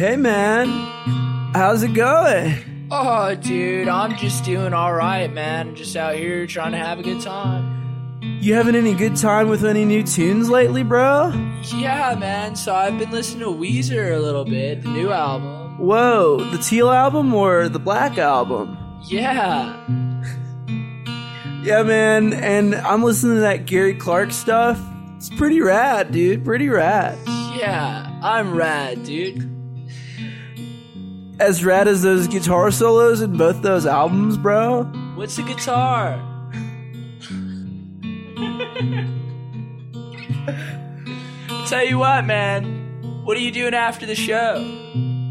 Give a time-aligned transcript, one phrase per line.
[0.00, 0.66] Hey, man.
[1.52, 2.88] How's it going?
[2.90, 5.74] Oh, dude, I'm just doing all right, man.
[5.74, 8.18] Just out here trying to have a good time.
[8.40, 11.34] You having any good time with any new tunes lately, bro?
[11.74, 12.56] Yeah, man.
[12.56, 15.76] So I've been listening to Weezer a little bit, the new album.
[15.76, 18.78] Whoa, the Teal album or the Black album?
[19.04, 19.76] Yeah.
[21.62, 24.80] Yeah, man, and I'm listening to that Gary Clark stuff.
[25.18, 26.42] It's pretty rad, dude.
[26.42, 27.18] Pretty rad.
[27.54, 29.49] Yeah, I'm rad, dude.
[31.40, 34.82] As rad as those guitar solos in both those albums, bro.
[35.14, 36.20] What's the guitar?
[41.66, 43.22] Tell you what, man.
[43.24, 44.56] What are you doing after the show?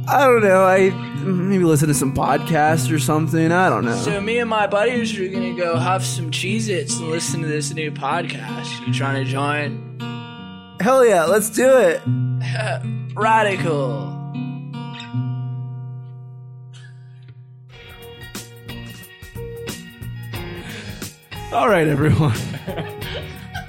[0.08, 0.66] I don't know.
[0.66, 0.90] I
[1.23, 3.52] maybe listen to some podcasts or something.
[3.52, 3.95] I don't know.
[3.95, 7.72] So me and my buddies are gonna go huff some Cheez-Its and listen to this
[7.72, 8.88] new podcast.
[8.88, 10.00] You trying to join?
[10.80, 12.02] Hell yeah, let's do it.
[13.16, 14.19] Radical.
[21.52, 22.36] All right, everyone.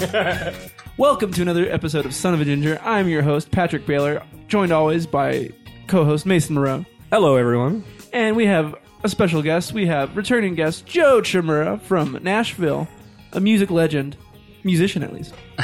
[0.98, 2.78] Welcome to another episode of Son of a Ginger.
[2.82, 5.48] I'm your host, Patrick Baylor, joined always by
[5.86, 6.84] co host Mason Moreau.
[7.10, 7.82] Hello, everyone.
[8.12, 9.72] And we have a special guest.
[9.72, 12.86] We have returning guest Joe Chimura from Nashville,
[13.32, 14.18] a music legend,
[14.62, 15.34] musician at least.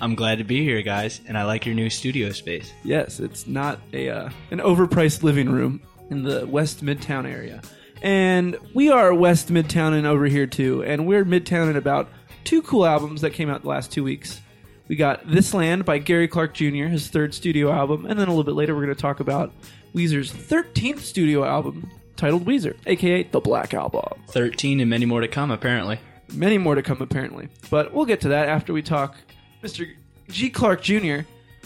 [0.00, 2.72] I'm glad to be here, guys, and I like your new studio space.
[2.84, 7.60] Yes, it's not a uh, an overpriced living room in the West Midtown area.
[8.04, 10.84] And we are West Midtown and over here too.
[10.84, 12.10] And we're Midtown in about
[12.44, 14.42] two cool albums that came out the last two weeks.
[14.88, 18.30] We got This Land by Gary Clark Jr., his third studio album, and then a
[18.30, 19.54] little bit later we're going to talk about
[19.94, 24.20] Weezer's 13th studio album titled Weezer, aka The Black Album.
[24.28, 25.98] 13 and many more to come, apparently.
[26.34, 27.48] Many more to come, apparently.
[27.70, 29.16] But we'll get to that after we talk
[29.62, 29.90] Mr.
[30.28, 30.50] G.
[30.50, 31.20] Clark Jr.,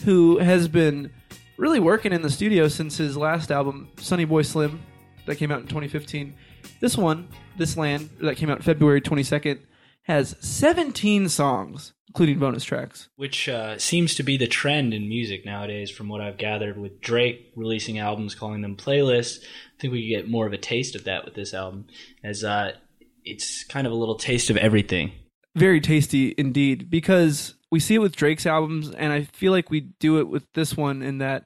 [0.05, 1.11] who has been
[1.57, 4.81] really working in the studio since his last album, Sonny Boy Slim,
[5.29, 6.35] that came out in 2015.
[6.81, 9.61] This one, This Land, that came out February 22nd,
[10.03, 13.09] has 17 songs, including bonus tracks.
[13.17, 17.01] Which uh, seems to be the trend in music nowadays, from what I've gathered, with
[17.01, 19.43] Drake releasing albums, calling them playlists.
[19.43, 21.87] I think we could get more of a taste of that with this album,
[22.25, 22.73] as uh,
[23.25, 25.13] it's kind of a little taste of everything.
[25.55, 29.81] Very tasty indeed, because we see it with Drake's albums, and I feel like we
[29.81, 31.45] do it with this one in that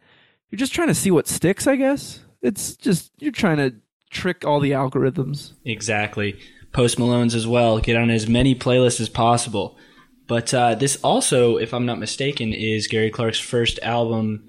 [0.50, 2.20] you're just trying to see what sticks, I guess.
[2.42, 3.74] It's just, you're trying to
[4.10, 5.52] trick all the algorithms.
[5.64, 6.38] Exactly.
[6.72, 7.78] Post Malone's as well.
[7.78, 9.76] Get on as many playlists as possible.
[10.26, 14.48] But uh, this also, if I'm not mistaken, is Gary Clark's first album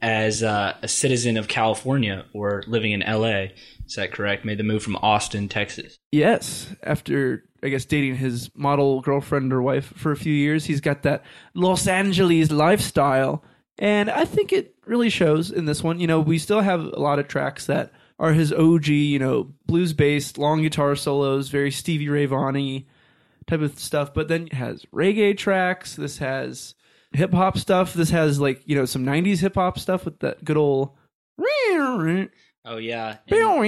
[0.00, 3.48] as uh, a citizen of California or living in LA.
[3.86, 4.44] Is that correct?
[4.44, 5.96] Made the move from Austin, Texas.
[6.12, 10.80] Yes, after I guess dating his model girlfriend or wife for a few years, he's
[10.80, 13.42] got that Los Angeles lifestyle,
[13.78, 16.00] and I think it really shows in this one.
[16.00, 19.52] You know, we still have a lot of tracks that are his OG, you know,
[19.66, 22.84] blues based, long guitar solos, very Stevie Ray Vaughan
[23.46, 24.12] type of stuff.
[24.12, 25.96] But then it has reggae tracks.
[25.96, 26.74] This has
[27.12, 27.94] hip hop stuff.
[27.94, 30.90] This has like you know some '90s hip hop stuff with that good old.
[32.64, 33.60] Oh yeah, and,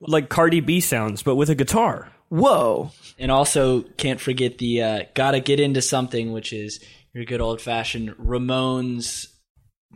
[0.00, 2.10] Like Cardi B sounds, but with a guitar.
[2.28, 2.90] Whoa!
[3.18, 6.80] and also can't forget the uh, "Gotta Get Into Something," which is
[7.12, 9.28] your good old fashioned Ramones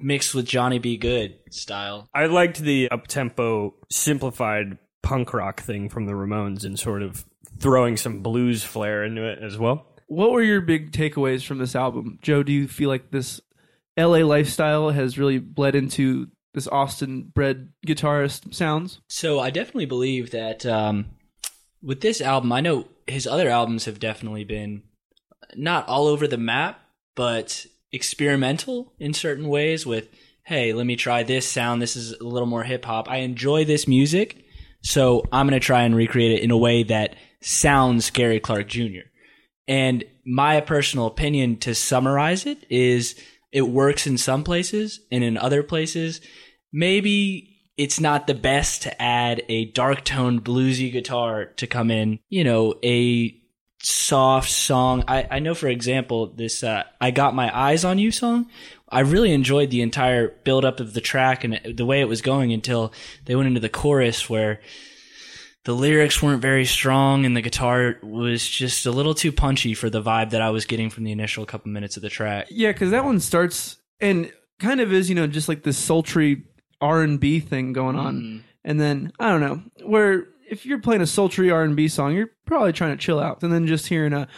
[0.01, 0.97] mixed with Johnny B.
[0.97, 2.09] Goode style.
[2.15, 7.25] I liked the up tempo, simplified punk rock thing from the Ramones and sort of
[7.59, 9.87] throwing some blues flair into it as well.
[10.07, 12.43] What were your big takeaways from this album, Joe?
[12.43, 13.41] Do you feel like this
[13.99, 19.01] LA lifestyle has really bled into this Austin bred guitarist sounds?
[19.09, 21.07] So I definitely believe that um,
[21.83, 24.83] with this album, I know his other albums have definitely been
[25.55, 26.81] not all over the map,
[27.15, 29.87] but experimental in certain ways.
[29.87, 30.09] With
[30.45, 31.83] hey, let me try this sound.
[31.83, 33.09] This is a little more hip hop.
[33.09, 34.45] I enjoy this music,
[34.83, 39.07] so I'm gonna try and recreate it in a way that sounds Gary Clark Jr.
[39.67, 43.15] And my personal opinion to summarize it is
[43.53, 46.21] it works in some places and in other places
[46.73, 52.19] maybe it's not the best to add a dark toned bluesy guitar to come in,
[52.29, 53.38] you know, a
[53.83, 55.05] soft song.
[55.07, 58.49] I, I know, for example, this uh, I Got My Eyes on You song.
[58.89, 62.23] I really enjoyed the entire build up of the track and the way it was
[62.23, 62.93] going until
[63.27, 64.61] they went into the chorus where
[65.65, 69.91] the lyrics weren't very strong and the guitar was just a little too punchy for
[69.91, 72.47] the vibe that I was getting from the initial couple minutes of the track.
[72.51, 76.45] Yeah, because that one starts and kind of is you know just like this sultry
[76.81, 81.03] R and B thing going on, and then I don't know where if you're playing
[81.03, 83.87] a sultry R and B song, you're probably trying to chill out, and then just
[83.87, 84.29] hearing a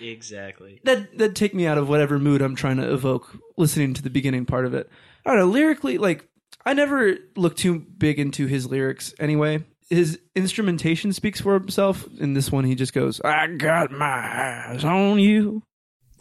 [0.00, 0.80] Exactly.
[0.84, 4.10] that that take me out of whatever mood I'm trying to evoke listening to the
[4.10, 4.90] beginning part of it.
[5.24, 6.28] I don't know, lyrically, like
[6.64, 9.64] I never look too big into his lyrics anyway.
[9.90, 12.06] His instrumentation speaks for himself.
[12.18, 15.62] In this one, he just goes, "I got my eyes on you."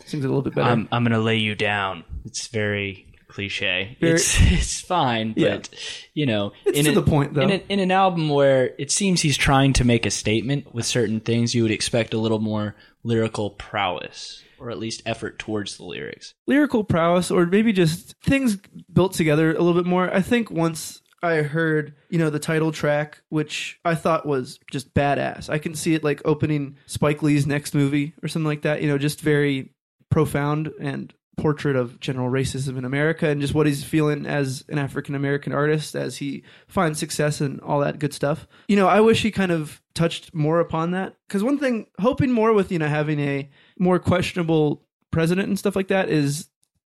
[0.05, 0.69] Sings a little bit better.
[0.69, 2.03] I'm I'm gonna lay you down.
[2.25, 3.97] It's very cliche.
[3.99, 5.79] Very- it's it's fine, but Yeah.
[6.13, 7.41] you know, It's in to a- the point, though.
[7.41, 10.85] In, a, in an album where it seems he's trying to make a statement with
[10.85, 15.77] certain things, you would expect a little more lyrical prowess, or at least effort towards
[15.77, 16.33] the lyrics.
[16.47, 18.57] lyrical prowess or maybe just things
[18.91, 20.13] built together a little bit more.
[20.13, 24.93] I think once I heard, you know, the title track, which I thought was just
[24.93, 25.49] badass.
[25.49, 28.87] I can see it like opening Spike Lee's next movie or something like that, you
[28.87, 29.71] know, just very
[30.09, 34.79] profound and portrait of general racism in America and just what he's feeling as an
[34.79, 38.47] African American artist as he finds success and all that good stuff.
[38.67, 42.31] You know, I wish he kind of touched more upon that cuz one thing hoping
[42.31, 46.49] more with, you know, having a more questionable president and stuff like that is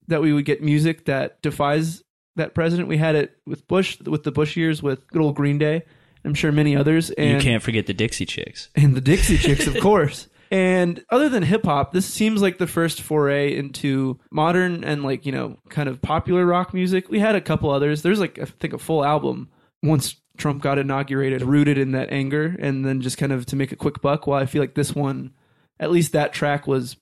[0.09, 2.03] that we would get music that defies
[2.37, 2.89] that president.
[2.89, 5.85] We had it with Bush, with the Bush years, with good old Green Day.
[6.25, 8.69] I'm sure many others, and you can't forget the Dixie Chicks.
[8.75, 10.27] and the Dixie Chicks, of course.
[10.55, 15.27] And other than hip hop, this seems like the first foray into modern and like
[15.27, 17.11] you know kind of popular rock music.
[17.11, 18.03] We had a couple others.
[18.03, 19.51] There's like I think a full album
[19.83, 23.73] once Trump got inaugurated, rooted in that anger, and then just kind of to make
[23.73, 24.29] a quick buck.
[24.29, 25.33] While I feel like this one,
[25.81, 26.99] at least that track was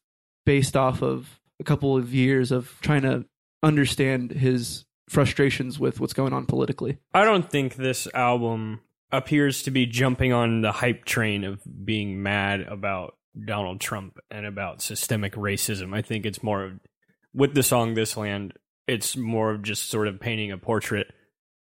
[0.46, 3.26] based off of a couple of years of trying to
[3.62, 6.96] understand his frustrations with what's going on politically.
[7.12, 12.22] I don't think this album appears to be jumping on the hype train of being
[12.22, 13.14] mad about
[13.46, 15.94] Donald Trump and about systemic racism.
[15.94, 16.73] I think it's more of,
[17.34, 18.55] with the song This Land,
[18.87, 21.06] it's more of just sort of painting a portrait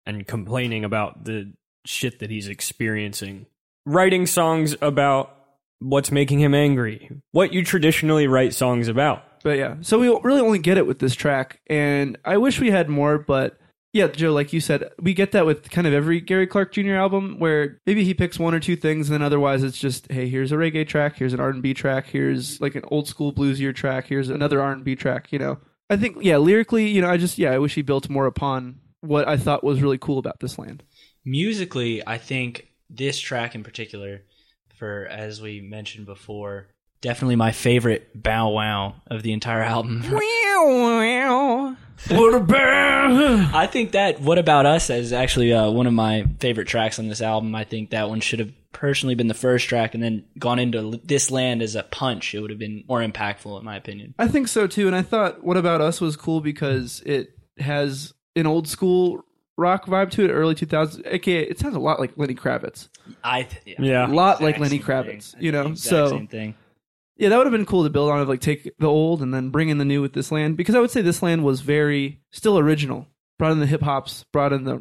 [0.07, 1.53] and complaining about the
[1.85, 3.47] shit that he's experiencing.
[3.85, 5.37] Writing songs about
[5.81, 7.11] what's making him angry.
[7.33, 9.25] What you traditionally write songs about.
[9.43, 12.71] But yeah, so we really only get it with this track, and I wish we
[12.71, 13.19] had more.
[13.19, 13.59] But
[13.93, 16.95] yeah, Joe, like you said, we get that with kind of every Gary Clark Jr.
[16.95, 20.29] album, where maybe he picks one or two things, and then otherwise it's just, hey,
[20.29, 23.33] here's a reggae track, here's an R and B track, here's like an old school
[23.33, 25.33] bluesier track, here's another R and B track.
[25.33, 25.59] You know,
[25.89, 28.79] I think yeah, lyrically, you know, I just yeah, I wish he built more upon
[29.01, 30.85] what I thought was really cool about this land.
[31.25, 34.23] Musically, I think this track in particular,
[34.77, 36.69] for as we mentioned before,
[37.01, 40.03] definitely my favorite bow wow of the entire album.
[42.09, 43.55] What about?
[43.55, 47.09] I think that "What About Us" is actually uh, one of my favorite tracks on
[47.09, 47.55] this album.
[47.55, 50.99] I think that one should have personally been the first track, and then gone into
[51.05, 52.35] "This Land" as a punch.
[52.35, 54.15] It would have been more impactful, in my opinion.
[54.19, 58.15] I think so too, and I thought "What About Us" was cool because it has
[58.35, 59.23] an old school
[59.59, 61.03] rock vibe to it, early 2000s.
[61.05, 62.89] AKA, it sounds a lot like Lenny Kravitz.
[63.23, 64.07] I th- Yeah.
[64.07, 65.43] A lot like Lenny Kravitz, thing.
[65.43, 65.65] you know?
[65.65, 66.55] The exact So- same thing.
[67.21, 69.33] Yeah, that would have been cool to build on of like take the old and
[69.33, 71.61] then bring in the new with this land because I would say this land was
[71.61, 73.07] very still original.
[73.39, 74.77] Brought in the hip hops, brought in the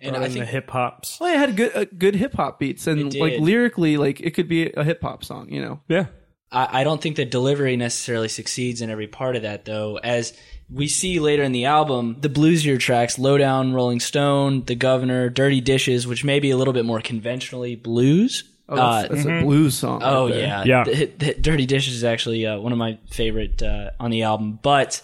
[0.00, 1.20] And Or I in the think hip hops.
[1.20, 4.48] Well, it had good uh, good hip hop beats and like lyrically, like it could
[4.48, 5.80] be a hip hop song, you know.
[5.88, 6.06] Yeah.
[6.50, 9.98] I, I don't think the delivery necessarily succeeds in every part of that, though.
[9.98, 10.32] As
[10.70, 15.60] we see later in the album, the bluesier tracks, Lowdown, Rolling Stone, The Governor, Dirty
[15.60, 18.44] Dishes, which may be a little bit more conventionally blues.
[18.70, 20.00] Oh, that's, Uh, that's a blues song.
[20.02, 20.84] Oh right yeah, Yeah.
[20.84, 24.58] The, the Dirty Dishes is actually uh, one of my favorite uh, on the album.
[24.62, 25.02] But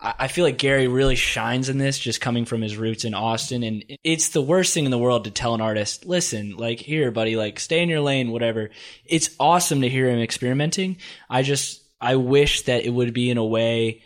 [0.00, 3.14] I, I feel like Gary really shines in this, just coming from his roots in
[3.14, 3.62] Austin.
[3.62, 7.10] And it's the worst thing in the world to tell an artist, "Listen, like here,
[7.10, 8.70] buddy, like stay in your lane, whatever."
[9.06, 10.98] It's awesome to hear him experimenting.
[11.30, 14.02] I just I wish that it would be in a way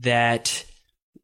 [0.00, 0.64] that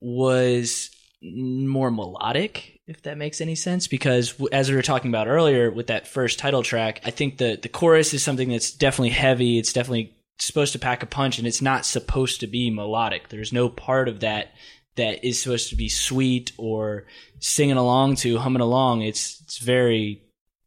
[0.01, 0.91] was
[1.23, 5.87] more melodic if that makes any sense because as we were talking about earlier with
[5.87, 9.73] that first title track i think the the chorus is something that's definitely heavy it's
[9.73, 13.69] definitely supposed to pack a punch and it's not supposed to be melodic there's no
[13.69, 14.53] part of that
[14.97, 17.07] that is supposed to be sweet or
[17.39, 20.21] singing along to humming along it's it's very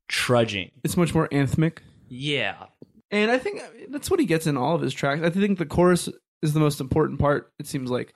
[0.07, 1.79] trudging It's much more anthemic.
[2.07, 2.65] yeah
[3.11, 5.21] And I think uh, that's what he gets in all of his tracks.
[5.23, 6.07] I think the chorus
[6.41, 8.13] is the most important part, it seems like.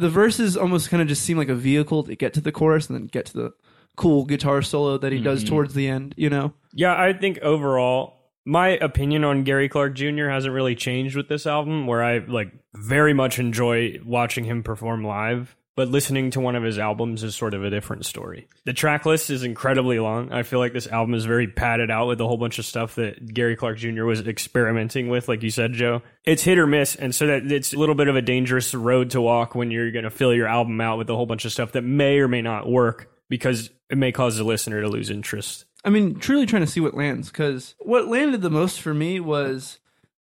[0.00, 2.88] The verses almost kind of just seem like a vehicle to get to the chorus
[2.88, 3.52] and then get to the
[3.96, 5.48] cool guitar solo that he does Mhm.
[5.48, 6.54] towards the end, you know?
[6.72, 8.14] Yeah, I think overall,
[8.46, 10.28] my opinion on Gary Clark Jr.
[10.30, 15.04] hasn't really changed with this album, where I like very much enjoy watching him perform
[15.04, 15.54] live.
[15.80, 18.48] But listening to one of his albums is sort of a different story.
[18.66, 20.30] The track list is incredibly long.
[20.30, 22.96] I feel like this album is very padded out with a whole bunch of stuff
[22.96, 24.04] that Gary Clark Jr.
[24.04, 26.02] was experimenting with, like you said, Joe.
[26.22, 29.08] It's hit or miss, and so that it's a little bit of a dangerous road
[29.12, 31.52] to walk when you're going to fill your album out with a whole bunch of
[31.52, 35.08] stuff that may or may not work because it may cause the listener to lose
[35.08, 35.64] interest.
[35.82, 39.18] I mean, truly trying to see what lands because what landed the most for me
[39.18, 39.78] was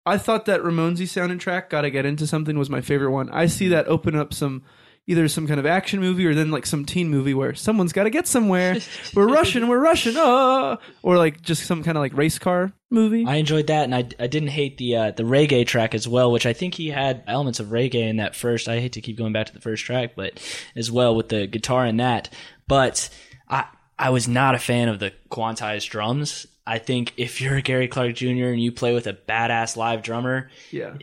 [0.04, 3.30] I thought that Ramonesy sounding track "Gotta Get Into Something" was my favorite one.
[3.30, 4.62] I see that open up some
[5.06, 8.04] either some kind of action movie or then like some teen movie where someone's got
[8.04, 8.76] to get somewhere.
[9.14, 13.24] we're rushing, we're rushing, ah, or like just some kind of like race car movie.
[13.26, 16.32] I enjoyed that, and I, I didn't hate the uh, the reggae track as well,
[16.32, 18.68] which I think he had elements of reggae in that first.
[18.68, 20.40] I hate to keep going back to the first track, but
[20.74, 22.30] as well with the guitar in that.
[22.66, 23.08] But
[23.48, 23.66] I
[23.98, 26.46] I was not a fan of the quantized drums.
[26.66, 28.46] I think if you're a Gary Clark Jr.
[28.46, 30.94] and you play with a badass live drummer, yeah,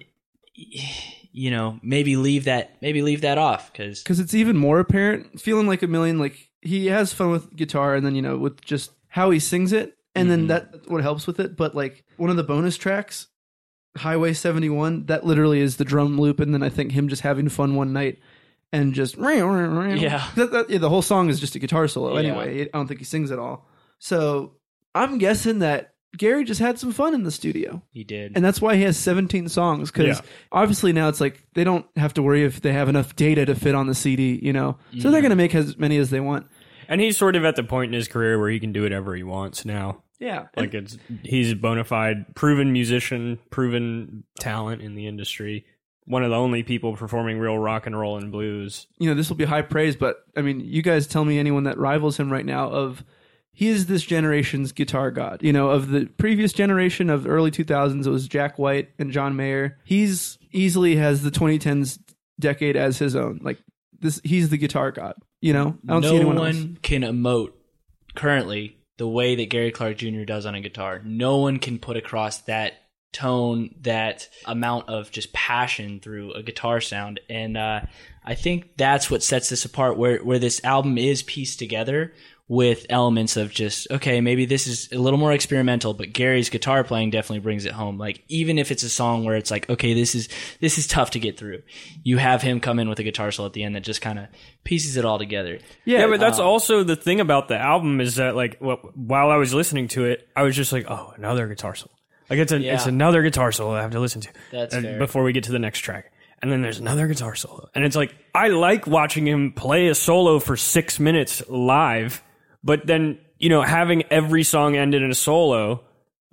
[1.33, 5.41] you know maybe leave that maybe leave that off because because it's even more apparent.
[5.41, 8.61] Feeling like a million, like he has fun with guitar, and then you know with
[8.61, 10.47] just how he sings it, and then mm-hmm.
[10.47, 11.57] that what helps with it.
[11.57, 13.27] But like one of the bonus tracks,
[13.97, 17.23] Highway seventy one, that literally is the drum loop, and then I think him just
[17.23, 18.19] having fun one night.
[18.71, 19.17] And just
[20.01, 20.27] Yeah.
[20.35, 22.29] that, that, yeah, the whole song is just a guitar solo Yeah.
[22.29, 22.61] anyway.
[22.63, 23.67] I don't think he sings at all.
[23.99, 24.53] So
[24.95, 27.81] I'm guessing that Gary just had some fun in the studio.
[27.91, 28.33] he did.
[28.35, 30.25] And that's why he has 17 songs because Yeah.
[30.51, 33.55] obviously now it's like they don't have to worry if they have enough data to
[33.55, 34.77] fit on the CD, you know.
[34.99, 36.45] So they're going to make as many as they want.
[36.87, 39.15] And he's sort of at the point in his career where he can do whatever
[39.15, 40.03] he wants now.
[40.19, 40.47] Yeah.
[40.55, 45.65] Like it's he's a bona fide proven musician, proven talent in the industry.
[46.05, 48.87] One of the only people performing real rock and roll and blues.
[48.99, 51.63] you know, this will be high praise, but I mean, you guys tell me anyone
[51.63, 53.03] that rivals him right now of
[53.53, 55.43] he is this generation's guitar god.
[55.43, 59.35] You know, of the previous generation of early 2000s, it was Jack White and John
[59.35, 59.77] Mayer.
[59.85, 61.99] He's easily has the 2010s
[62.39, 63.39] decade as his own.
[63.43, 63.59] Like
[63.99, 65.15] this, he's the guitar god.
[65.39, 66.65] You know, I don't no see anyone one else.
[66.81, 67.51] can emote
[68.15, 70.23] currently the way that Gary Clark Jr.
[70.23, 71.01] does on a guitar.
[71.03, 72.73] No one can put across that
[73.11, 77.19] tone, that amount of just passion through a guitar sound.
[77.29, 77.81] And uh,
[78.25, 82.13] I think that's what sets this apart, where where this album is pieced together
[82.49, 86.83] with elements of just okay, maybe this is a little more experimental, but Gary's guitar
[86.83, 87.97] playing definitely brings it home.
[87.97, 90.27] Like even if it's a song where it's like, okay, this is
[90.59, 91.61] this is tough to get through,
[92.03, 94.19] you have him come in with a guitar solo at the end that just kind
[94.19, 94.27] of
[94.63, 95.59] pieces it all together.
[95.85, 99.29] Yeah, but that's um, also the thing about the album is that like wh- while
[99.31, 101.93] I was listening to it, I was just like, oh, another guitar solo.
[102.29, 104.29] Like it's a it's another guitar solo I have to listen to.
[104.51, 104.99] That's and fair.
[104.99, 106.11] before we get to the next track.
[106.41, 107.69] And then there's another guitar solo.
[107.73, 112.21] And it's like I like watching him play a solo for 6 minutes live,
[112.63, 115.83] but then, you know, having every song ended in a solo,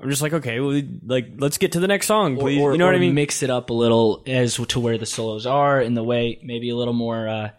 [0.00, 2.60] I'm just like, okay, well, like let's get to the next song, please.
[2.60, 3.14] Or, you know what I mean?
[3.14, 6.70] Mix it up a little as to where the solos are in the way, maybe
[6.70, 7.50] a little more uh,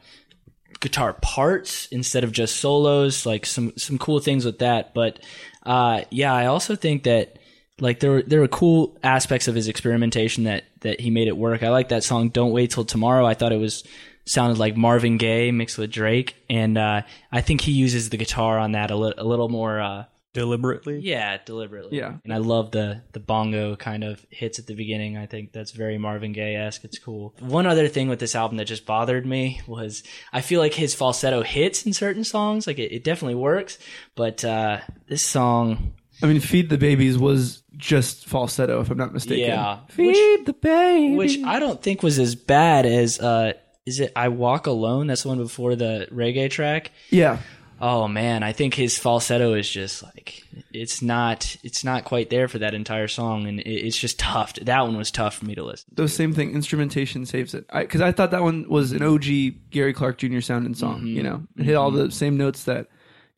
[0.80, 3.26] guitar parts instead of just solos.
[3.26, 4.94] Like some some cool things with that.
[4.94, 5.20] But
[5.64, 7.38] uh, yeah, I also think that
[7.80, 11.38] like there were there were cool aspects of his experimentation that that he made it
[11.38, 11.62] work.
[11.62, 13.84] I like that song "Don't Wait Till Tomorrow." I thought it was
[14.32, 18.58] sounded like Marvin Gaye mixed with Drake, and uh, I think he uses the guitar
[18.58, 19.80] on that a, li- a little more.
[19.82, 21.00] Uh, Deliberately.
[21.00, 21.98] yeah, deliberately.
[21.98, 22.14] Yeah.
[22.24, 25.18] and I love the the bongo kind of hits at the beginning.
[25.18, 26.86] I think that's very Marvin Gaye esque.
[26.86, 27.36] It's cool.
[27.42, 30.96] One other thing with this album that just bothered me was I feel like his
[30.96, 32.66] falsetto hits in certain songs.
[32.66, 33.78] Like it, it definitely works,
[34.16, 35.92] but uh, this song,
[36.24, 39.50] I mean, Feed the Babies was just falsetto, if I'm not mistaken.
[39.50, 39.80] Yeah.
[39.90, 41.14] Feed the baby.
[41.18, 43.52] which I don't think was as bad as uh,
[43.92, 45.08] is it I Walk Alone?
[45.08, 46.92] That's the one before the reggae track.
[47.10, 47.40] yeah.
[47.84, 52.48] Oh man, I think his falsetto is just like it's not it's not quite there
[52.48, 54.54] for that entire song, and it, it's just tough.
[54.54, 55.90] That one was tough for me to listen.
[55.92, 57.66] Those same thing, instrumentation saves it.
[57.74, 60.42] Because I, thought that one was an OG Gary Clark Jr.
[60.42, 60.98] sounding song.
[61.00, 61.08] Mm-hmm.
[61.08, 62.06] You know, it hit all mm-hmm.
[62.06, 62.86] the same notes that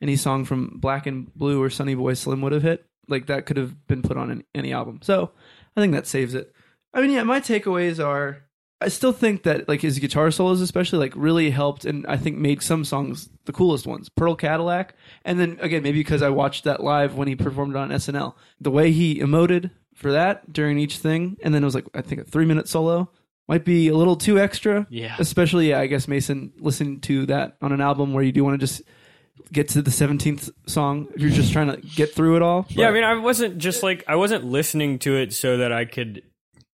[0.02, 2.84] any song from Blak and Blu or Sonny Boy Slim would have hit.
[3.08, 5.00] Like that could have been put on any, any album.
[5.02, 5.30] So
[5.74, 6.52] I think that saves it.
[6.92, 8.43] I mean, yeah, my takeaways are
[8.80, 12.36] I still think that like his guitar solos especially like really helped and I think
[12.36, 14.08] made some songs the coolest ones.
[14.08, 17.78] Pearl Cadillac and then again maybe because I watched that live when he performed it
[17.78, 18.34] on SNL.
[18.60, 22.02] The way he emoted for that during each thing and then it was like I
[22.02, 23.10] think a 3 minute solo
[23.48, 24.86] might be a little too extra.
[24.90, 25.16] Yeah.
[25.18, 28.54] Especially yeah, I guess Mason listening to that on an album where you do want
[28.60, 28.82] to just
[29.52, 32.66] get to the 17th song if you're just trying to get through it all.
[32.70, 35.84] Yeah, I mean, I wasn't just like I wasn't listening to it so that I
[35.84, 36.22] could d-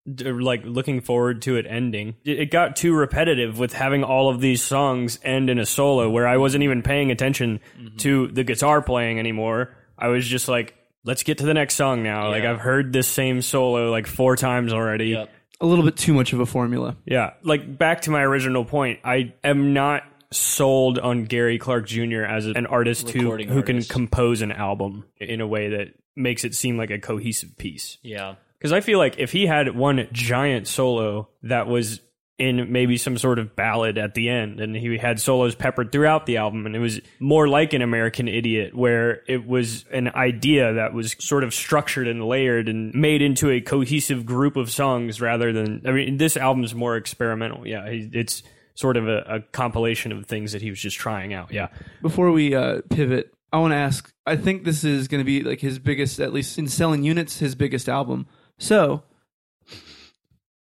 [0.07, 2.17] like looking forward to it ending.
[2.25, 6.09] It, it got too repetitive with having all of these songs end in a solo
[6.09, 7.97] where I wasn't even paying attention mm-hmm.
[7.99, 9.77] to the guitar playing anymore.
[9.99, 12.31] I was just like, let's get to the next song now.
[12.31, 15.09] Like I've heard this same solo like four times already.
[15.09, 15.31] Yep.
[15.61, 16.97] a little bit too much of a formula.
[17.05, 22.23] Yeah, like back to my original point, I am not sold on Gary Clark Jr.
[22.23, 23.91] as an artist who Recording who can artist.
[23.91, 27.99] compose an album in a way that makes it seem like a cohesive piece.
[28.03, 28.37] Yeah.
[28.61, 32.01] Because I feel like if he had one giant solo that was
[32.39, 36.27] in maybe some sort of ballad at the end, and he had solos peppered throughout
[36.27, 40.75] the album, and it was more like an American Idiot, where it was an idea
[40.75, 45.21] that was sort of structured and layered and made into a cohesive group of songs
[45.21, 45.83] rather than.
[45.87, 47.67] I mean, this album's more experimental.
[47.67, 48.43] Yeah, it's
[48.75, 51.53] sort of a, a compilation of things that he was just trying out.
[51.53, 51.69] Yeah.
[52.01, 54.11] Before we uh, pivot, I want to ask.
[54.27, 57.39] I think this is going to be like his biggest, at least in selling units,
[57.39, 58.27] his biggest album.
[58.61, 59.03] So,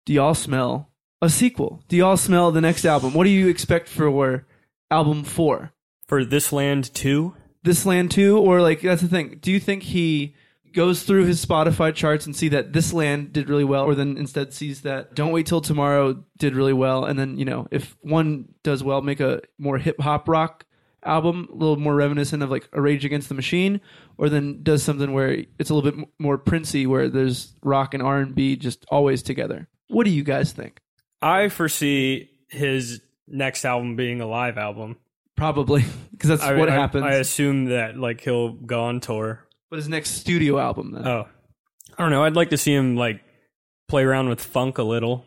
[0.06, 0.90] do y'all smell
[1.22, 1.82] a sequel?
[1.88, 3.14] Do y'all smell the next album?
[3.14, 4.46] What do you expect for
[4.92, 5.72] album four?
[6.06, 7.34] For This Land 2?
[7.64, 8.38] This Land 2?
[8.38, 9.40] Or, like, that's the thing.
[9.42, 10.36] Do you think he
[10.74, 14.18] goes through his Spotify charts and see that This Land did really well, or then
[14.18, 17.96] instead sees that Don't Wait Till Tomorrow did really well, and then, you know, if
[18.02, 20.65] one does well, make a more hip hop rock
[21.06, 23.80] album, a little more reminiscent of like a Rage Against the Machine,
[24.18, 28.02] or then does something where it's a little bit more Princey, where there's rock and
[28.04, 29.68] R and B just always together.
[29.88, 30.80] What do you guys think?
[31.22, 34.98] I foresee his next album being a live album.
[35.36, 37.04] Probably because that's I, what I- happens.
[37.04, 39.46] I assume that like he'll go on tour.
[39.70, 41.08] but his next studio album, then.
[41.08, 41.28] Oh,
[41.98, 42.24] I don't know.
[42.24, 43.22] I'd like to see him like
[43.88, 45.26] play around with funk a little.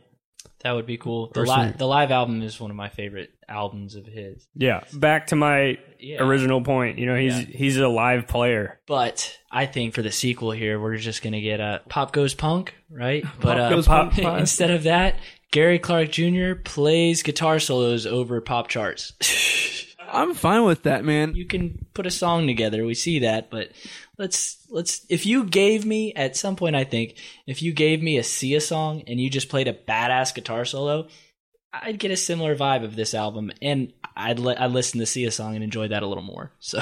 [0.61, 1.31] That would be cool.
[1.33, 4.47] The, li- the live album is one of my favorite albums of his.
[4.55, 4.83] Yeah.
[4.93, 6.21] Back to my Yeah.
[6.23, 6.99] original point.
[6.99, 7.57] You know, he's Yeah.
[7.57, 8.81] he's a live player.
[8.87, 12.75] But I think for the sequel here, we're just gonna get a Pop Goes Punk,
[12.91, 13.25] right?
[13.41, 15.17] But uh, Goes Pop- Punk instead of that,
[15.53, 16.55] Gary Clark Jr.
[16.63, 19.13] plays guitar solos over pop charts.
[20.11, 21.35] I'm fine with that, man.
[21.35, 22.85] you can put a song together.
[22.85, 23.71] We see that, but
[24.19, 25.05] let's let's.
[25.09, 28.61] If you gave me at some point, I think if you gave me a Sia
[28.61, 31.09] song and you just played a badass guitar solo,
[31.73, 35.31] I'd get a similar vibe of this album, and I'd li- I'd listen to Sia
[35.31, 36.53] song and enjoy that a little more.
[36.61, 36.81] So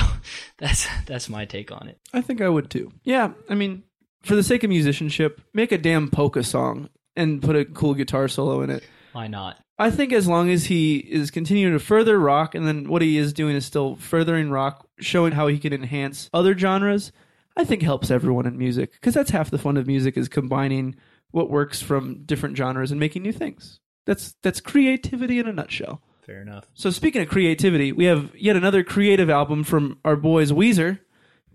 [0.59, 1.99] that's that's my take on it.
[2.13, 2.93] I think I would too.
[3.05, 3.83] Yeah, I mean,
[4.23, 8.29] for the sake of musicianship, make a damn polka song and put a cool guitar
[8.29, 8.85] solo in it.
[9.13, 9.59] Why not?
[9.79, 13.19] I think as long as he is continuing to further rock, and then what he
[13.19, 17.13] is doing is still furthering rock, showing how he can enhance other genres,
[17.57, 20.97] I think helps everyone in music because that's half the fun of music is combining
[21.31, 23.81] what works from different genres and making new things.
[24.07, 26.03] That's that's creativity in a nutshell.
[26.25, 26.67] Fair enough.
[26.75, 30.99] So speaking of creativity, we have yet another creative album from our boys Weezer,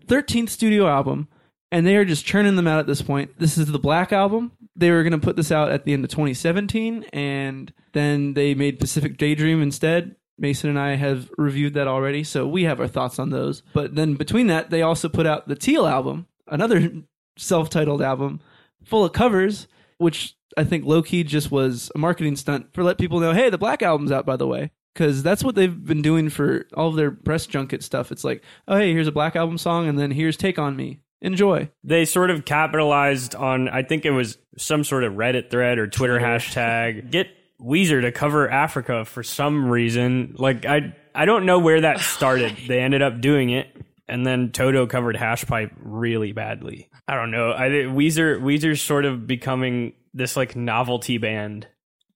[0.08, 1.28] 13th studio album,
[1.72, 3.32] and they are just churning them out at this point.
[3.38, 4.52] This is the Black album.
[4.76, 8.54] They were going to put this out at the end of 2017 and then they
[8.54, 10.16] made Pacific Daydream instead.
[10.38, 13.62] Mason and I have reviewed that already, so we have our thoughts on those.
[13.74, 16.90] But then between that, they also put out the Teal album, another
[17.38, 18.42] self-titled album
[18.84, 19.68] full of covers,
[20.00, 23.50] which I think low key just was a marketing stunt for let people know, hey,
[23.50, 26.90] the Black album's out by the way, because that's what they've been doing for all
[26.90, 28.12] of their press junket stuff.
[28.12, 31.00] It's like, oh hey, here's a Black album song, and then here's Take on Me.
[31.22, 31.70] Enjoy.
[31.84, 35.88] They sort of capitalized on I think it was some sort of Reddit thread or
[35.88, 37.12] Twitter hashtag.
[37.12, 37.28] Get
[37.60, 40.36] Weezer to cover Africa for some reason.
[40.38, 42.56] Like I I don't know where that started.
[42.68, 43.68] they ended up doing it.
[44.08, 46.90] And then Toto covered Hash Pipe really badly.
[47.08, 47.52] I don't know.
[47.52, 51.68] I Weezer Weezer's sort of becoming this like novelty band.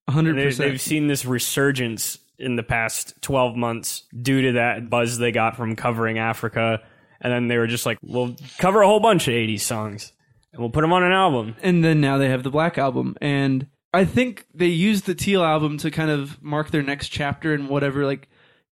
[0.09, 0.69] hundred percent.
[0.69, 5.55] they've seen this resurgence in the past 12 months due to that buzz they got
[5.55, 6.81] from covering Africa.
[7.21, 10.11] And then they were just like, we'll cover a whole bunch of 80s songs
[10.55, 11.55] and we'll put them on an album.
[11.61, 15.43] and then now they have the Black album, and I think they used the Teal
[15.43, 18.29] album to kind of mark their next chapter in whatever like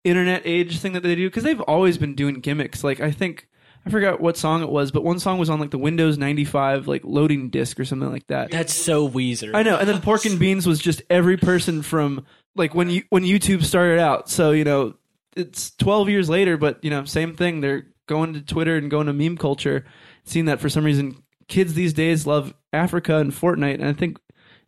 [0.05, 2.85] internet age thing that they do because they've always been doing gimmicks.
[2.85, 3.49] Like I think
[3.87, 6.45] I forgot what song it was, but one song was on like the Windows ninety
[6.45, 8.51] five like loading disc or something like that.
[8.51, 9.55] That's so Weezer.
[9.55, 12.27] I know, and then Pork and Beans was just every person from
[12.57, 14.29] like when you when YouTube started out.
[14.29, 14.95] So you know,
[15.37, 17.61] it's twelve years later, but you know, same thing.
[17.61, 19.87] They're going to Twitter and going to meme culture,
[20.25, 24.19] seeing that for some reason kids these days love Africa and Fortnite, and I think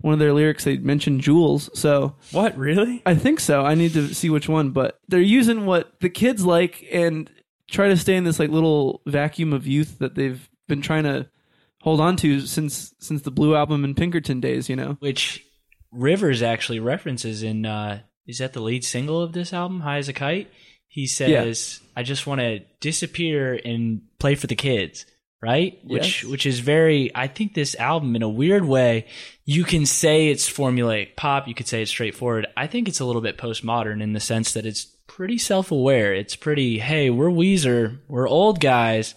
[0.00, 1.68] one of their lyrics they mentioned jewels.
[1.78, 3.02] So What, really?
[3.04, 3.64] I think so.
[3.64, 7.30] I need to see which one, but they're using what the kids like and
[7.68, 11.28] try to stay in this like little vacuum of youth that they've been trying to
[11.80, 14.68] hold on to since since the Blue album and Pinkerton days.
[14.68, 14.96] You know.
[15.00, 15.44] which
[15.90, 20.08] Rivers actually references in uh is that the lead single of this album, High as
[20.08, 20.48] a Kite?
[20.92, 25.06] He says, I just want to disappear and play for the kids,
[25.40, 25.78] right?
[25.84, 29.06] Which which is very I think this album in a weird way,
[29.46, 32.46] you can say it's formulaic pop, you could say it's straightforward.
[32.58, 36.12] I think it's a little bit postmodern in the sense that it's pretty self-aware.
[36.12, 39.14] It's pretty, hey, we're Weezer, we're old guys,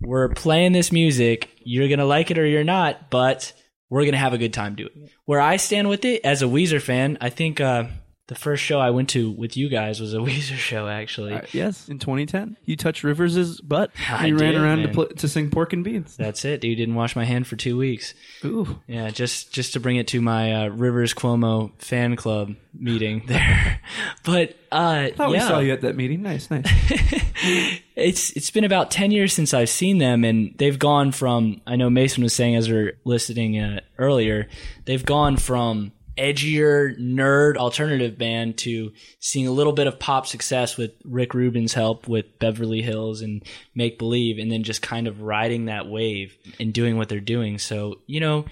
[0.00, 3.52] we're playing this music, you're going to like it or you're not, but
[3.90, 5.10] we're gonna have a good time doing it.
[5.26, 7.84] Where I stand with it as a Weezer fan, I think uh,
[8.28, 10.86] the first show I went to with you guys was a Weezer show.
[10.88, 13.90] Actually, Uh, yes, in 2010, you touched Rivers's butt.
[14.08, 16.16] I he ran did, around to pl- to sing Pork and Beans.
[16.16, 16.60] that's it.
[16.60, 18.14] Dude didn't wash my hand for two weeks.
[18.44, 23.22] Ooh, Yeah, just just to bring it to my uh, Rivers Cuomo fan club meeting
[23.26, 23.80] there.
[24.24, 26.22] but uh, thought we saw you at that meeting.
[26.22, 26.64] Nice, nice.
[27.96, 31.76] it's it's been about 10 years since I've seen them and they've gone from I
[31.76, 34.48] know Mason was saying as we are listening uh, earlier
[34.84, 40.76] they've gone from edgier nerd alternative band to seeing a little bit of pop success
[40.76, 43.42] with Rick Rubin's help with Beverly Hills and
[43.74, 47.58] Make Believe, and then just kind of riding that wave and doing what they're doing.
[47.58, 48.44] So, you know,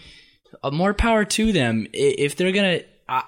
[0.63, 1.87] uh, more power to them.
[1.93, 2.85] If they're going to,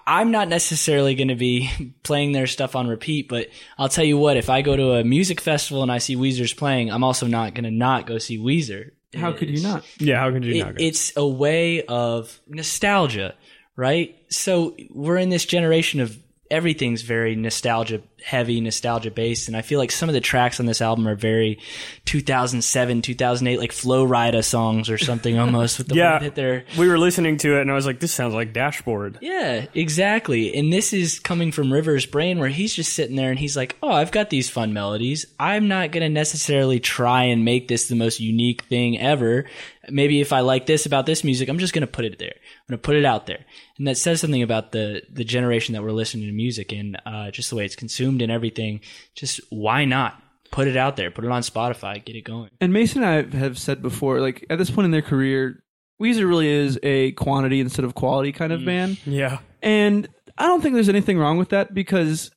[0.07, 1.71] I'm not necessarily going to be
[2.03, 5.05] playing their stuff on repeat, but I'll tell you what, if I go to a
[5.05, 8.39] music festival and I see Weezer's playing, I'm also not going to not go see
[8.39, 8.91] Weezer.
[9.17, 9.85] How could you not?
[9.99, 10.77] Yeah, how could you It- not?
[10.77, 10.85] go?
[10.85, 13.35] it's a way of nostalgia,
[13.79, 14.17] right?
[14.29, 16.19] So we're in this generation of
[16.51, 20.67] everything's very nostalgia heavy, nostalgia based, and I feel like some of the tracks on
[20.67, 21.59] this album are very
[22.07, 25.79] 2007, 2008, like Flo Rida songs or something almost.
[25.79, 28.13] With the yeah, that they're we were listening to it, and I was like, "This
[28.13, 30.57] sounds like Dashboard." yeah, exactly.
[30.57, 33.77] And this is coming from River's brain where he's just sitting there and he's like,
[33.83, 35.27] oh, I've got these fun melodies.
[35.39, 39.47] I'm not going to necessarily try and make this the most unique thing ever.
[39.91, 42.35] Maybe if I like this about this music, I'm just going to put it there.
[42.35, 43.45] I'm going to put it out there.
[43.79, 47.31] And that says something about the, the generation that we're listening to music and uh,
[47.31, 48.81] just the way it's consumed and everything.
[49.15, 50.21] Just why not?
[50.51, 51.11] Put it out there.
[51.11, 52.03] Put it on Spotify.
[52.03, 52.51] Get it going.
[52.61, 55.63] And Mason and I have said before, like at this point in their career,
[56.01, 58.67] Weezer really is a quantity instead of quality kind of mm.
[58.67, 58.99] band.
[59.05, 62.31] Yeah, And I don't think there's anything wrong with that because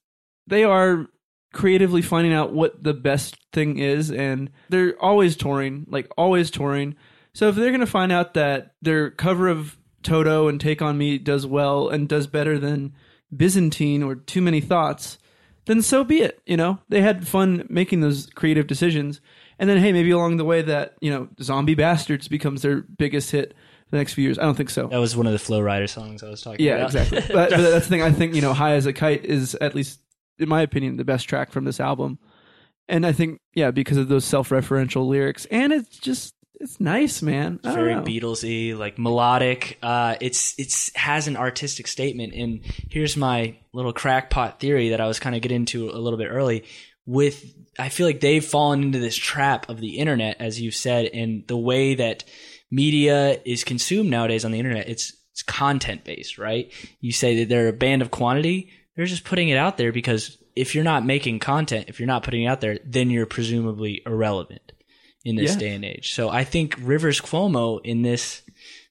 [0.47, 1.07] they are
[1.53, 6.95] creatively finding out what the best thing is and they're always touring, like always touring.
[7.33, 10.97] So if they're going to find out that their cover of Toto and Take on
[10.97, 12.93] Me does well and does better than
[13.35, 15.17] Byzantine or Too Many Thoughts,
[15.65, 16.79] then so be it, you know?
[16.89, 19.21] They had fun making those creative decisions.
[19.59, 23.31] And then hey, maybe along the way that, you know, Zombie Bastards becomes their biggest
[23.31, 23.53] hit
[23.91, 24.39] the next few years.
[24.39, 24.87] I don't think so.
[24.87, 26.93] That was one of the Flo Rida songs I was talking Yeah, about.
[26.93, 27.19] Yeah, exactly.
[27.35, 28.01] but, but that's the thing.
[28.01, 29.99] I think you know, "High as a Kite" is at least,
[30.39, 32.17] in my opinion, the best track from this album.
[32.87, 37.59] And I think, yeah, because of those self-referential lyrics, and it's just, it's nice, man.
[37.63, 37.95] I very.
[37.95, 39.79] Beatlesy, like melodic.
[39.81, 42.33] Uh, it's it's has an artistic statement.
[42.33, 46.17] And here's my little crackpot theory that I was kind of getting into a little
[46.19, 46.65] bit early.
[47.07, 51.07] With I feel like they've fallen into this trap of the internet, as you said,
[51.07, 52.25] and the way that
[52.69, 54.87] media is consumed nowadays on the internet.
[54.87, 56.71] It's it's content based, right?
[56.99, 58.69] You say that they're a band of quantity.
[58.95, 62.23] They're just putting it out there because if you're not making content, if you're not
[62.23, 64.70] putting it out there, then you're presumably irrelevant
[65.25, 65.59] in this Yeah.
[65.59, 66.13] day and age.
[66.13, 68.41] So I think Rivers Cuomo in this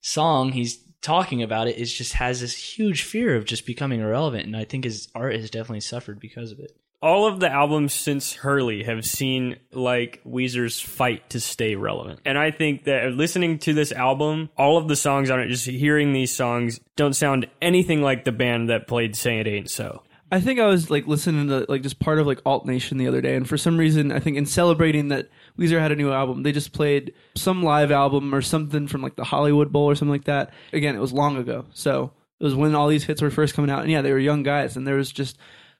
[0.00, 4.46] song, he's talking about it, is just has this huge fear of just becoming irrelevant,
[4.46, 6.72] and I think his art has definitely suffered because of it.
[7.02, 12.20] all of the albums since Hurley have seen like Weezer's fight to stay relevant.
[12.26, 15.64] And I think that listening to this album, all of the songs on it, just
[15.64, 20.02] hearing these songs don't sound anything like the band that played Say It Ain't So.
[20.30, 23.08] I think I was like listening to like just part of like Alt Nation the
[23.08, 26.10] other day, and for some reason, I think in celebrating that Weezer had a new
[26.10, 29.94] album, they just played some live album or something from like the Hollywood Bowl or
[29.94, 30.52] something like that.
[30.72, 33.70] Again, it was long ago, so it was when all these hits were first coming
[33.70, 35.36] out, and yeah, they were young guys, and there was just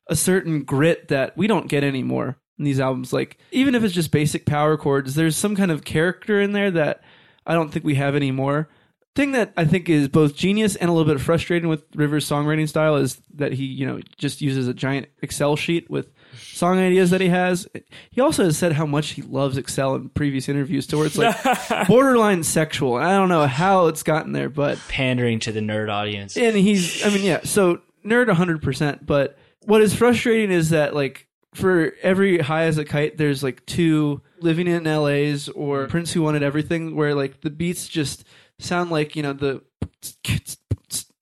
[0.07, 3.12] a certain grit that we don't get anymore in these albums.
[3.12, 6.71] Like even if it's just basic power chords, there's some kind of character in there
[6.73, 7.03] that
[7.47, 8.69] I don't think we have anymore.
[9.16, 12.69] Thing that I think is both genius and a little bit frustrating with Rivers' songwriting
[12.69, 17.11] style is that he, you know, just uses a giant Excel sheet with song ideas
[17.11, 17.69] that he has.
[18.11, 21.19] He also has said how much he loves Excel in previous interviews to where it's
[21.19, 21.37] like
[21.88, 22.95] borderline sexual.
[22.97, 26.37] I don't know how it's gotten there, but Pandering to the nerd audience.
[26.37, 31.27] and he's i mean yeah so nerd 100% but what is frustrating is that like
[31.55, 36.23] for every high as a kite there's like two living in la's or prince who
[36.23, 38.25] wanted everything where like the beats just
[38.59, 39.61] sound like you know the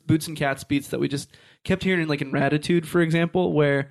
[0.06, 1.28] boots and cats beats that we just
[1.64, 3.90] kept hearing in like in raditude for example where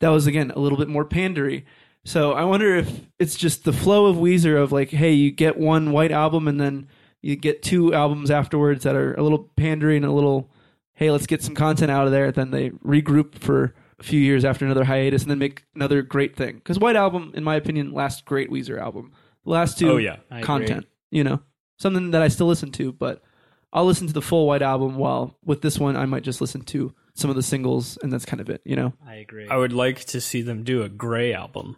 [0.00, 1.64] that was again a little bit more pandery.
[2.04, 5.58] So i wonder if it's just the flow of weezer of like hey you get
[5.58, 6.88] one white album and then
[7.20, 10.50] you get two albums afterwards that are a little pandery and a little
[10.94, 12.32] hey let's get some content out of there.
[12.32, 16.36] Then they regroup for a few years after another hiatus and then make another great
[16.36, 16.56] thing.
[16.56, 19.12] Because white album in my opinion last great weezer album.
[19.44, 20.16] The last two Oh, yeah.
[20.42, 21.40] Content you know?
[21.78, 23.22] Something that i still listen to but
[23.72, 26.60] i'll listen to the full white album while with this one i might just listen
[26.62, 29.48] to some of the singles and that's kind of it you know I agree.
[29.48, 31.76] I would like to see them do a gray album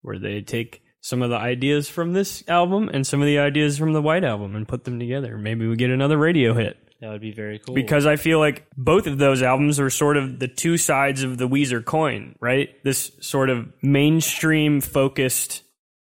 [0.00, 3.76] where they take some of the ideas from this album and some of the ideas
[3.78, 5.36] from the white album and put them together.
[5.36, 6.78] Maybe we get another radio hit.
[7.00, 7.74] that would be very cool.
[7.74, 11.36] Because I feel like both of those albums are sort of the two sides of
[11.38, 12.70] the Weezer coin, right?
[12.84, 15.62] This sort of mainstream focused,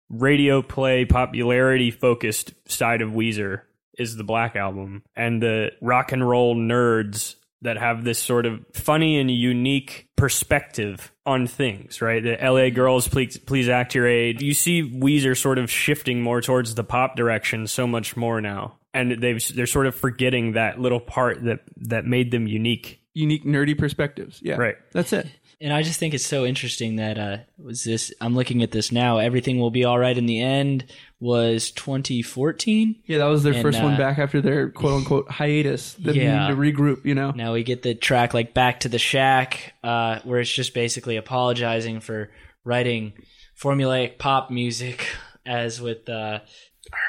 [0.09, 3.61] radio play, popularity focused side of Weezer
[3.97, 5.03] is the Black Album.
[5.15, 11.11] And the rock and roll nerds that have this sort of funny and unique perspective
[11.25, 12.21] on things, right?
[12.21, 14.41] The LA girls, please, please act your age.
[14.41, 18.79] You see Weezer sort of shifting more towards the pop direction so much more now.
[18.93, 23.45] And they've, they're sort of forgetting that little part that, that made them unique unique
[23.45, 24.39] nerdy perspectives.
[24.41, 24.75] Yeah, Right.
[24.91, 25.27] That's it.
[25.63, 28.91] And I just think it's so interesting that uh was this I'm looking at this
[28.91, 29.17] now.
[29.19, 30.85] Everything will be all right in the end
[31.21, 32.95] was 2014.
[33.05, 35.93] Yeah, that was their And, first one uh, back after their quote unquote hiatus.
[35.93, 36.49] Them Yeah.
[36.49, 37.05] to regroup.
[37.05, 37.31] You know.
[37.31, 41.15] Now we get the track like Back to the Shack uh where it's just basically
[41.15, 42.29] apologizing for
[42.65, 43.13] writing
[43.57, 45.07] formulaic pop music
[45.45, 46.39] as with uh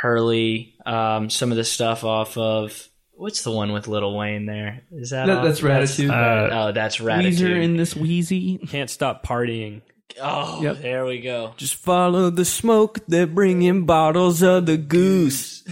[0.01, 4.83] Hurley um some of the stuff off of What's the one with Little Wayne there?
[4.93, 6.11] Is that That- off- that's Raditude.
[6.11, 8.59] Uh, oh, that's Weezer in this Wheezy.
[8.59, 9.83] Can't stop partying.
[10.21, 10.79] oh, Yep.
[10.83, 11.55] there we go.
[11.57, 12.99] Just follow the smoke.
[13.09, 15.63] They're bringing bottles of the goose.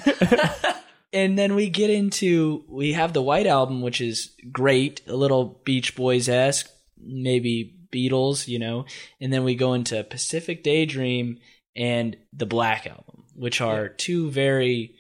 [1.12, 5.60] and then we get into we have the White Album, which is great, a little
[5.64, 8.86] Beach Boys esque, maybe Beatles, you know.
[9.20, 11.38] And then we go into Pacific Daydream
[11.76, 14.94] and the Black Album, which are two very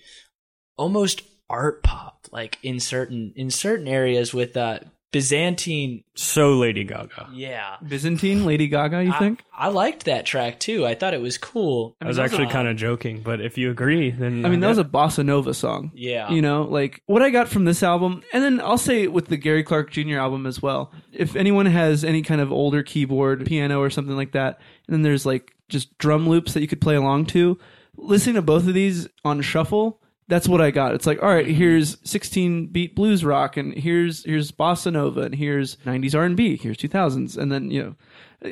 [0.76, 1.22] almost
[1.52, 4.80] art pop, like in certain in certain areas with uh
[5.12, 6.04] Byzantine.
[6.14, 7.28] So Lady Gaga.
[7.34, 9.04] Yeah, Byzantine, Lady Gaga.
[9.04, 9.44] You I, think?
[9.54, 10.86] I liked that track too.
[10.86, 11.94] I thought it was cool.
[12.00, 14.78] I was actually kind of joking, but if you agree, then I mean, that was
[14.78, 15.92] a bossa nova song.
[15.94, 16.30] Yeah.
[16.30, 19.36] You know, like what I got from this album, and then I'll say with the
[19.36, 20.16] Gary Clark Jr.
[20.16, 20.90] album as well.
[21.12, 25.02] If anyone has any kind of older keyboard, piano, or something like that, and then
[25.02, 27.58] there's like just drum loops that you could play along to,
[27.98, 30.00] listening to both of these on shuffle,
[30.32, 30.94] that's what I got.
[30.94, 35.34] It's like, all right, here's 16 beat blues rock, and here's here's bossa nova, and
[35.34, 37.94] here's 90s R&B, here's 2000s, and then you know.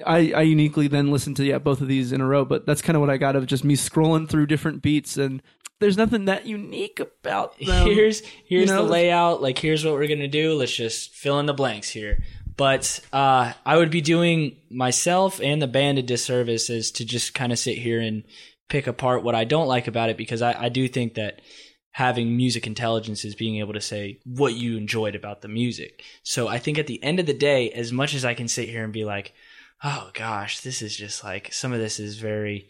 [0.06, 2.80] I, I uniquely then listen to yeah both of these in a row, but that's
[2.80, 5.42] kind of what I got of just me scrolling through different beats, and
[5.80, 7.88] there's nothing that unique about them.
[7.88, 11.46] here's here's know, the layout like here's what we're gonna do let's just fill in
[11.46, 12.22] the blanks here
[12.56, 17.34] but uh, i would be doing myself and the band a disservice is to just
[17.34, 18.22] kind of sit here and
[18.68, 21.40] pick apart what i don't like about it because I, I do think that
[21.92, 26.04] having music intelligence is being able to say what you enjoyed about the music.
[26.22, 28.68] So i think at the end of the day as much as i can sit
[28.68, 29.32] here and be like
[29.82, 32.68] oh gosh this is just like some of this is very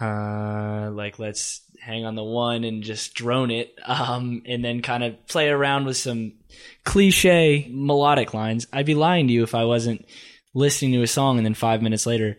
[0.00, 5.04] uh like let's hang on the one and just drone it um and then kind
[5.04, 6.32] of play around with some
[6.84, 10.04] cliche melodic lines i'd be lying to you if i wasn't
[10.54, 12.36] listening to a song and then five minutes later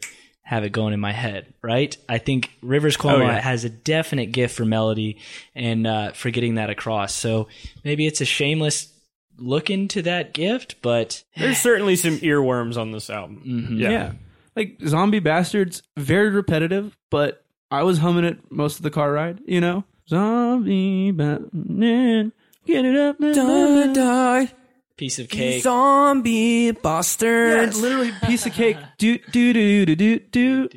[0.47, 3.41] have it going in my head right i think rivers cuomo Oh, yeah.
[3.41, 5.17] has a definite gift for melody
[5.55, 7.47] and uh for getting that across so
[7.83, 8.93] maybe it's a shameless
[9.37, 13.41] look into that gift but There's certainly some earworms on this album.
[13.45, 13.79] Mhm.
[13.81, 13.89] Yeah.
[13.89, 14.11] Yeah.
[14.55, 19.41] Like Zombie Bastards, very repetitive, but I was humming it most of the car ride,
[19.45, 19.83] you know?
[20.07, 22.31] Zombie Batman,
[22.65, 23.17] get it up.
[23.19, 24.53] Die, die,
[24.97, 27.79] piece of cake zombie Yeah, bastards.
[27.79, 28.77] literally piece of cake.
[28.97, 30.69] Do do do do do do.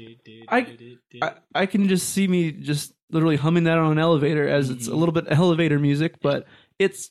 [0.48, 0.76] I,
[1.22, 4.86] I I can just see me just literally humming that on an elevator as it's
[4.86, 4.98] a mm-hmm.
[4.98, 6.46] little bit elevator music, but
[6.78, 7.10] it's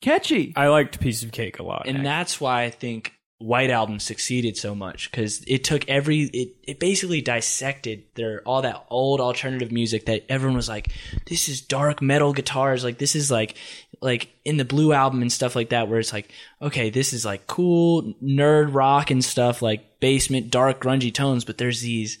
[0.00, 0.52] catchy.
[0.56, 1.86] I liked Piece of Cake a lot.
[1.86, 6.56] and that's why I think White Album succeeded so much because it took every it,
[6.64, 10.90] it basically dissected their all that old alternative music that everyone was like
[11.26, 13.56] this is dark metal guitars like this is like
[14.00, 16.30] like in the Blue album and stuff like that where it's like
[16.62, 21.58] okay this is like cool nerd rock and stuff like basement dark grungy tones but
[21.58, 22.18] there's these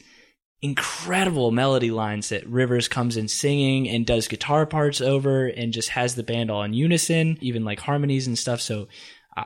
[0.60, 5.90] incredible melody lines that Rivers comes in singing and does guitar parts over and just
[5.90, 8.60] has the band all in unison, even like harmonies and stuff.
[8.60, 8.88] So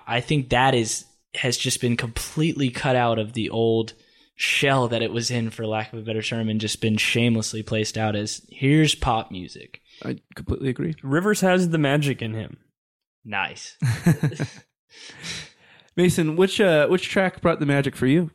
[0.06, 3.94] I think that is has just been completely cut out of the old
[4.34, 7.62] shell that it was in for lack of a better term and just been shamelessly
[7.62, 9.81] placed out as here's pop music.
[10.04, 10.94] I completely agree.
[11.02, 12.58] Rivers has the magic in him.
[13.24, 13.76] Nice.
[15.96, 18.30] Mason, which uh which track brought the magic for you?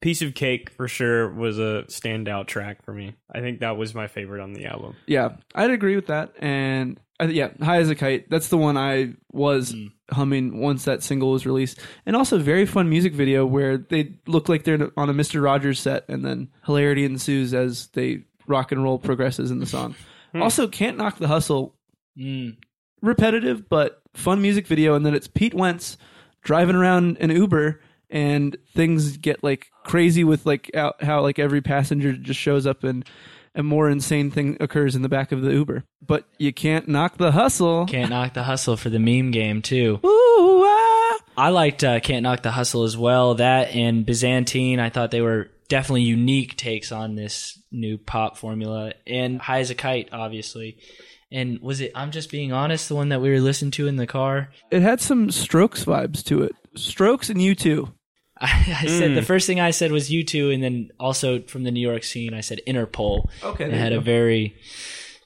[0.00, 3.16] Piece of Cake for sure was a standout track for me.
[3.30, 4.96] I think that was my favorite on the album.
[5.06, 6.32] Yeah, I'd agree with that.
[6.38, 8.30] And uh, yeah, High as a Kite.
[8.30, 9.74] That's the one I was
[10.10, 11.80] humming once that single was released.
[12.06, 15.78] And also, very fun music video where they look like they're on a Mister Rogers
[15.78, 19.94] set, and then hilarity ensues as they rock and roll progresses in the song.
[20.34, 21.74] Also, can't knock the hustle.
[22.18, 22.56] Mm.
[23.02, 25.96] Repetitive but fun music video, and then it's Pete Wentz
[26.42, 27.80] driving around an Uber.
[28.12, 32.82] And things get like crazy with like how, how like every passenger just shows up
[32.82, 33.04] and
[33.54, 35.84] a more insane thing occurs in the back of the Uber.
[36.04, 37.86] But you can't knock the hustle.
[37.86, 40.00] Can't knock the hustle for the meme game too.
[40.04, 41.18] Ooh, ah.
[41.36, 43.36] I liked uh, Can't Knock the Hustle as well.
[43.36, 48.92] That and Byzantine, I thought they were definitely unique takes on this new pop formula.
[49.06, 50.76] And High as a Kite, obviously.
[51.32, 53.96] And was it I'm Just Being Honest, the one that we were listening to in
[53.96, 54.50] the car?
[54.70, 56.52] It had some Strokes vibes to it.
[56.74, 57.90] Strokes and U2.
[58.42, 61.70] I, I said the first thing I said was U2, and then also from the
[61.70, 63.28] New York scene, I said Interpol.
[63.42, 64.00] Okay, It had a go.
[64.02, 64.56] very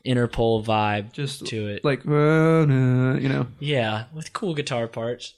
[0.04, 1.85] Interpol vibe Just to it.
[1.85, 3.46] like uh, uh, you know.
[3.61, 5.35] yeah, with cool guitar parts.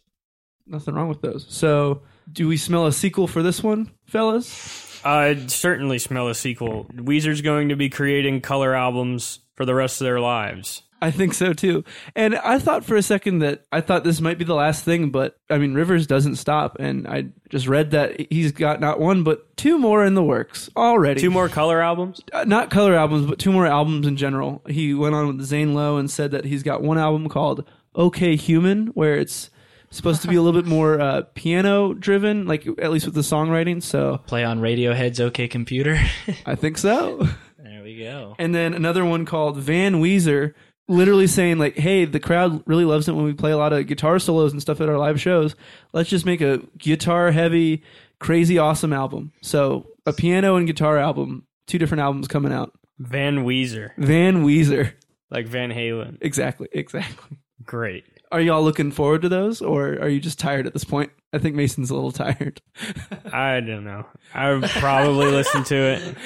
[0.66, 1.46] nothing wrong with those.
[1.48, 4.85] So, do we smell a sequel for this one, fellas?
[5.06, 6.86] I'd certainly smell a sequel.
[6.92, 10.82] Weezer's going to be creating color albums for the rest of their lives.
[11.00, 11.84] I think so too.
[12.14, 15.10] And I thought for a second that I thought this might be the last thing,
[15.10, 16.78] but I mean, Rivers doesn't stop.
[16.80, 20.70] And I just read that he's got not one, but two more in the works
[20.76, 21.20] already.
[21.20, 22.20] Two more color albums?
[22.32, 24.62] Uh, not color albums, but two more albums in general.
[24.68, 27.64] He went on with Zane Lowe and said that he's got one album called
[27.94, 29.50] OK Human, where it's
[29.96, 33.20] supposed to be a little bit more uh, piano driven, like at least with the
[33.22, 33.82] songwriting.
[33.82, 35.98] So Play on Radiohead's OK Computer.
[36.44, 37.26] I think so.
[37.58, 38.34] there we go.
[38.38, 40.54] And then another one called Van Weezer,
[40.88, 43.86] literally saying like, "Hey, the crowd really loves it when we play a lot of
[43.86, 45.54] guitar solos and stuff at our live shows.
[45.92, 47.82] Let's just make a guitar heavy,
[48.20, 52.72] crazy awesome album." So a piano and guitar album, two different albums coming out.
[52.98, 53.90] Van Weezer.
[53.98, 54.92] Van Weezer,
[55.30, 56.16] Like Van Halen.
[56.22, 57.38] exactly, exactly.
[57.64, 58.04] Great.
[58.32, 61.10] Are y'all looking forward to those, or are you just tired at this point?
[61.32, 62.60] I think Mason's a little tired.
[63.32, 64.04] I don't know.
[64.34, 66.16] I would probably listen to it.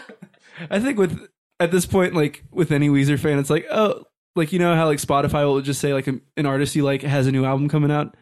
[0.70, 1.18] I think with
[1.60, 4.86] at this point, like with any Weezer fan, it's like, oh, like you know how
[4.86, 7.68] like Spotify will just say like an, an artist you like has a new album
[7.68, 8.14] coming out.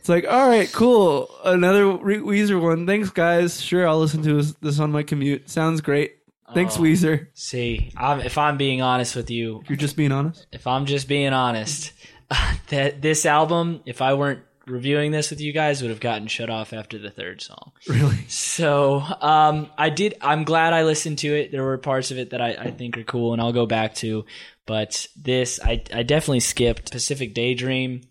[0.00, 2.86] It's like, all right, cool, another Re- Weezer one.
[2.86, 3.60] Thanks, guys.
[3.62, 5.48] Sure, I'll listen to this, this on my commute.
[5.50, 6.12] Sounds great.
[6.54, 6.80] Thanks, Oh.
[6.80, 7.26] Weezer.
[7.34, 10.46] See, I'm, if I'm being honest with you, You're just being honest.
[10.50, 11.92] if I'm just being honest,
[12.68, 16.50] that this album, if I weren't reviewing this with you guys, would have gotten shut
[16.50, 17.72] off after the third song.
[17.88, 18.16] Really?
[18.28, 20.14] So um, I did.
[20.20, 21.52] I'm glad I listened to it.
[21.52, 23.94] There were parts of it that I, I think are cool, and I'll go back
[23.96, 24.24] to.
[24.66, 28.02] But this, I, I definitely skipped Pacific Daydream.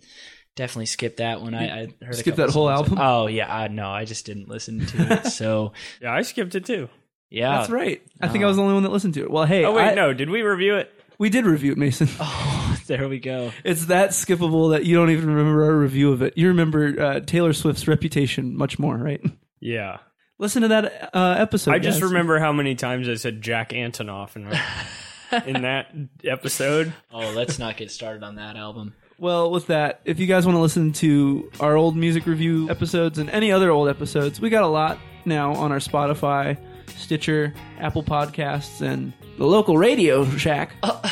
[0.56, 1.54] Definitely skipped that one.
[1.54, 2.90] I, I heard a Skip that whole songs.
[2.90, 2.98] album?
[3.00, 5.26] Oh yeah, I, no, I just didn't listen to it.
[5.32, 6.90] So Yeah, I skipped it too.
[7.30, 8.02] yeah, That's right.
[8.20, 9.30] I think I was the only one that listened to it.
[9.30, 10.14] Well, hey, Oh wait, I- no.
[10.14, 10.92] Did we review it?
[11.18, 12.08] We did review it, Mason.
[12.20, 13.52] Oh, there we go.
[13.64, 16.38] It's that skippable that you don't even remember our review of it.
[16.38, 19.22] You remember uh, Taylor Swift's reputation much more, right?
[19.60, 19.98] Yeah.
[20.38, 21.74] Listen to that uh, episode.
[21.74, 22.10] I just guys.
[22.10, 24.48] remember how many times I said Jack Antonoff in,
[25.56, 26.94] in that episode.
[27.12, 28.94] Oh, let's not get started on that album.
[29.20, 33.18] Well, with that, if you guys want to listen to our old music review episodes
[33.18, 36.58] and any other old episodes, we got a lot now on our Spotify,
[36.98, 41.00] Stitcher, Apple Podcasts, and the local Radio Shack, uh,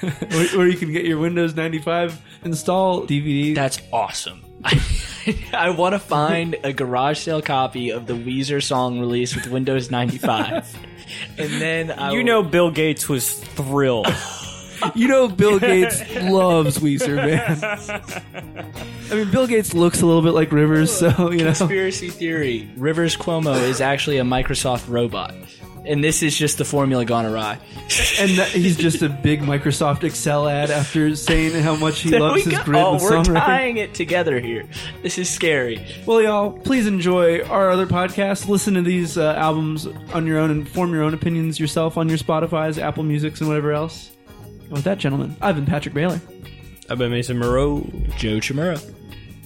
[0.00, 3.54] where, where you can get your Windows 95 install DVD.
[3.54, 4.42] That's awesome.
[5.52, 9.90] I want to find a garage sale copy of the Weezer song release with Windows
[9.90, 10.76] 95.
[11.38, 14.14] And then I You will- know, Bill Gates was thrilled.
[14.94, 18.82] you know, Bill Gates loves Weezer, man.
[19.10, 21.44] I mean, Bill Gates looks a little bit like Rivers, so you know.
[21.46, 22.70] conspiracy theory.
[22.76, 25.34] Rivers Cuomo is actually a Microsoft robot.
[25.86, 27.58] And this is just the formula gone awry.
[28.20, 32.20] And that he's just a big Microsoft Excel ad after saying how much he There
[32.20, 32.62] loves his go.
[32.64, 33.34] grid Oh, with we're songwriting.
[33.46, 34.64] tying it together here.
[35.02, 35.82] This is scary.
[36.04, 38.46] Well, y'all, please enjoy our other podcasts.
[38.46, 42.06] Listen to these uh, albums on your own and form your own opinions yourself on
[42.10, 44.10] your Spotify's, Apple Musics, and whatever else.
[44.64, 46.20] And with that, gentlemen, I've been Patrick Bailey.
[46.90, 47.80] I've been Mason Moreau.
[48.18, 48.78] Joe Chimura.